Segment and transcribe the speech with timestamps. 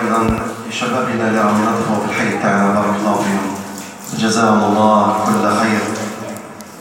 [0.00, 3.54] أيضا لشبابنا لعملته في الحي تعالى بارك الله فيهم.
[4.18, 5.80] جزاهم الله كل خير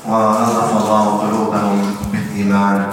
[0.07, 2.91] ونظف الله قلوبهم بالإيمان.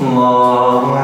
[0.00, 1.03] الله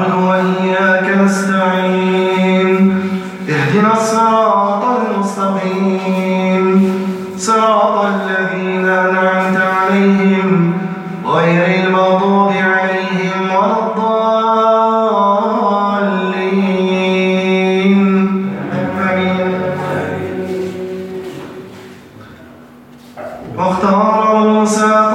[23.61, 25.10] واختار موسى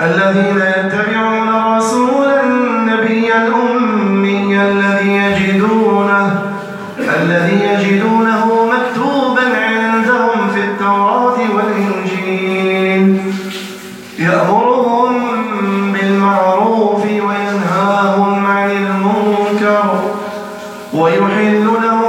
[0.00, 6.42] الذين يتبعون الرسول النبي الأمي الذي يجدونه
[7.22, 13.20] الذي يجدونه مكتوبا عندهم في التوراة والإنجيل.
[14.18, 15.12] يأمرهم
[15.92, 20.00] بالمعروف وينهاهم عن المنكر
[20.94, 22.07] ويحل لهم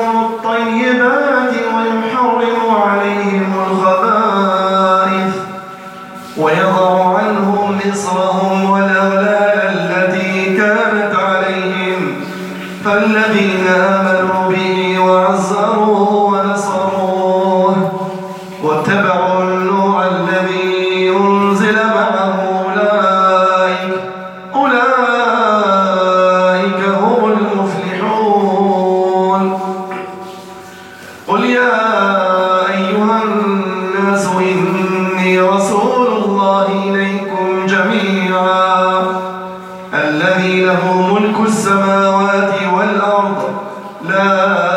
[44.02, 44.69] لا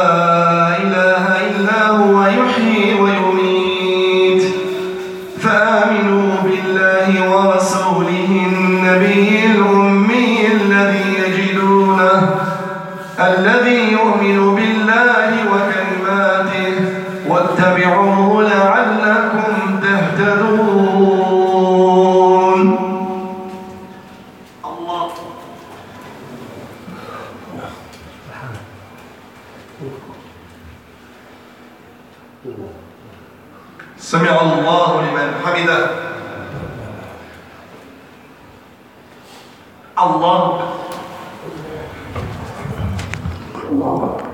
[43.71, 44.33] Allah'a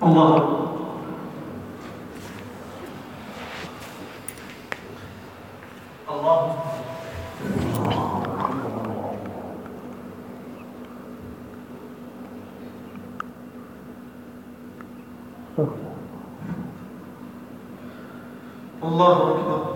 [0.00, 0.56] Allah Allah.
[18.82, 19.75] Allah Allah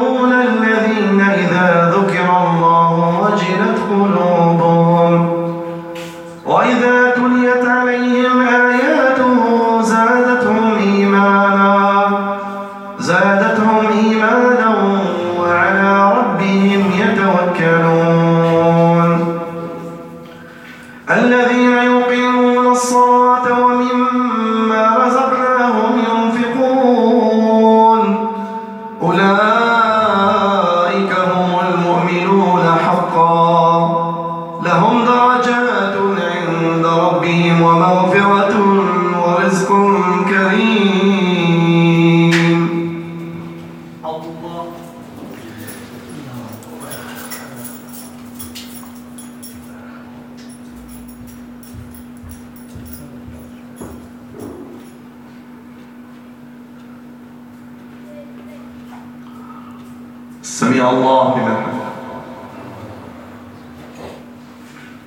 [0.00, 0.37] oh
[60.78, 61.82] سمي الله لمن حفظ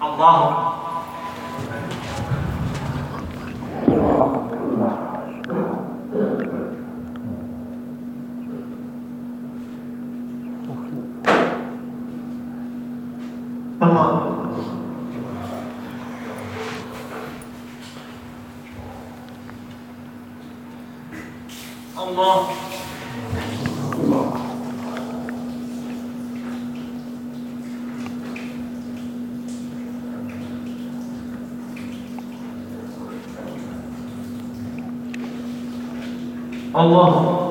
[0.01, 0.38] الله.
[13.81, 14.31] الله.
[21.97, 22.61] الله.
[36.73, 37.50] Allah.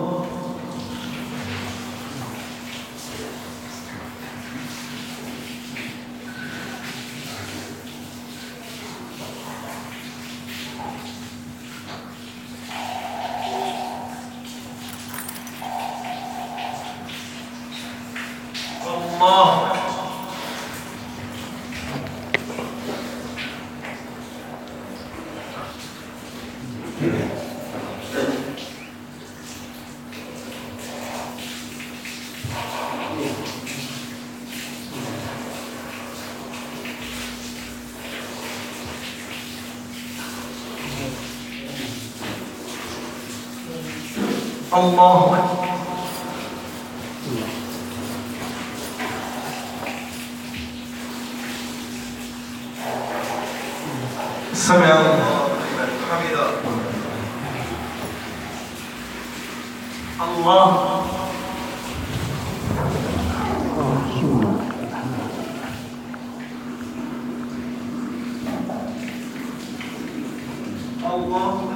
[44.74, 45.70] الله أكبر
[54.54, 55.48] سمع الله
[56.10, 56.50] حمده
[60.20, 61.19] الله
[71.20, 71.69] Allah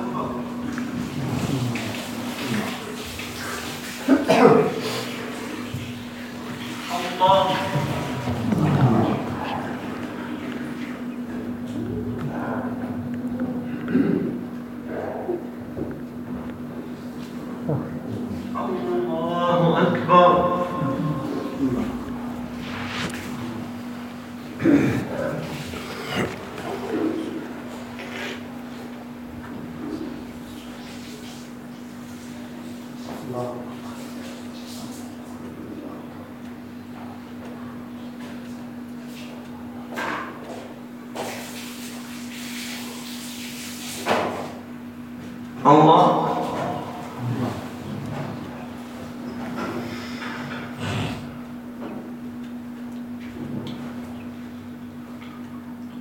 [33.35, 33.65] الله.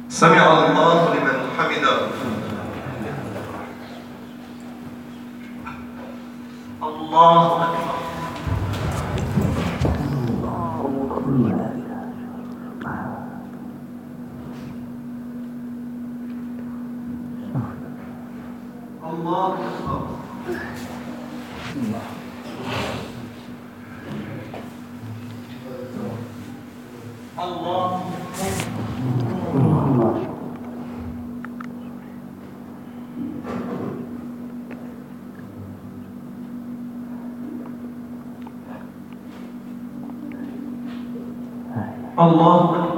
[0.10, 1.13] سمع الله.
[7.14, 7.58] الله
[19.04, 19.58] الله
[21.76, 22.02] الله
[27.40, 27.83] الله
[42.20, 42.93] الله أكبر.